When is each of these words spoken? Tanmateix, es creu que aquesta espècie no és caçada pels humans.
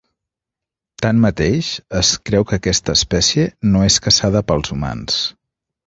Tanmateix, 1.05 1.69
es 2.01 2.11
creu 2.31 2.47
que 2.53 2.59
aquesta 2.61 2.97
espècie 3.03 3.47
no 3.75 3.87
és 3.93 4.03
caçada 4.07 4.47
pels 4.51 4.77
humans. 4.79 5.25